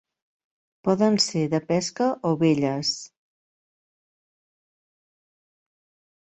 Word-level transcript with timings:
Poden 0.87 1.17
ser 1.25 1.43
de 1.51 1.59
pesca 1.71 2.07
o 2.29 2.31
belles. 2.43 2.95